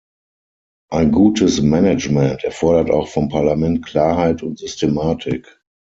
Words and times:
Ein 0.89 1.11
gutes 1.11 1.61
Management 1.61 2.43
erfordert 2.43 2.89
auch 2.89 3.07
vom 3.07 3.29
Parlament 3.29 3.85
Klarheit 3.85 4.41
und 4.41 4.57
Systematik. 4.57 5.61